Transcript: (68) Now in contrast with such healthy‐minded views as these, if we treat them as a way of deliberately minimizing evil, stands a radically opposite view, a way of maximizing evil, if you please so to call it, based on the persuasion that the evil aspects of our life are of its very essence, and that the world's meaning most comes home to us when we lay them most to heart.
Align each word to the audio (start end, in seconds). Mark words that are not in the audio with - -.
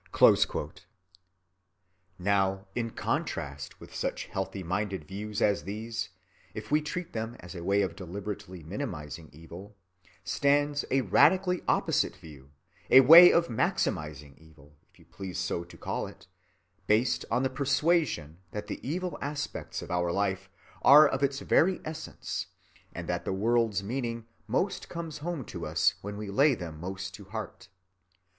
(68) 0.17 0.87
Now 2.17 2.65
in 2.73 2.89
contrast 2.89 3.79
with 3.79 3.93
such 3.93 4.31
healthy‐minded 4.33 5.03
views 5.07 5.43
as 5.43 5.65
these, 5.65 6.09
if 6.55 6.71
we 6.71 6.81
treat 6.81 7.13
them 7.13 7.37
as 7.39 7.53
a 7.53 7.63
way 7.63 7.83
of 7.83 7.95
deliberately 7.95 8.63
minimizing 8.63 9.29
evil, 9.31 9.77
stands 10.23 10.85
a 10.89 11.01
radically 11.01 11.61
opposite 11.67 12.15
view, 12.15 12.49
a 12.89 13.01
way 13.01 13.31
of 13.31 13.47
maximizing 13.49 14.35
evil, 14.39 14.75
if 14.91 14.97
you 14.97 15.05
please 15.05 15.37
so 15.37 15.63
to 15.63 15.77
call 15.77 16.07
it, 16.07 16.25
based 16.87 17.23
on 17.29 17.43
the 17.43 17.49
persuasion 17.51 18.39
that 18.49 18.65
the 18.65 18.79
evil 18.81 19.19
aspects 19.21 19.83
of 19.83 19.91
our 19.91 20.11
life 20.11 20.49
are 20.81 21.07
of 21.07 21.21
its 21.21 21.41
very 21.41 21.79
essence, 21.85 22.47
and 22.91 23.07
that 23.07 23.23
the 23.23 23.31
world's 23.33 23.83
meaning 23.83 24.25
most 24.47 24.89
comes 24.89 25.19
home 25.19 25.45
to 25.45 25.63
us 25.63 25.93
when 26.01 26.17
we 26.17 26.31
lay 26.31 26.55
them 26.55 26.79
most 26.79 27.13
to 27.13 27.25
heart. 27.25 27.67